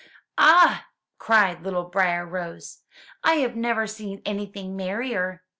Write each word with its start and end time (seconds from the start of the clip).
"Ah!" 0.39 0.87
cried 1.19 1.61
little 1.61 1.83
Briar 1.83 2.25
rose, 2.25 2.81
"I 3.23 3.33
have 3.35 3.55
never 3.55 3.85
seen 3.85 4.23
anything 4.25 4.75
merrier!" 4.75 5.43